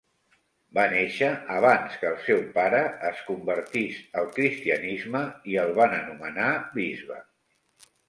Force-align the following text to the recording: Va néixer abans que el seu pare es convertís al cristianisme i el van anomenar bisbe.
Va 0.77 0.85
néixer 0.93 1.29
abans 1.55 1.99
que 1.99 2.09
el 2.13 2.15
seu 2.23 2.41
pare 2.57 2.81
es 3.11 3.21
convertís 3.29 4.01
al 4.23 4.33
cristianisme 4.41 5.25
i 5.55 5.63
el 5.69 5.79
van 5.83 5.99
anomenar 6.03 6.53
bisbe. 6.83 7.25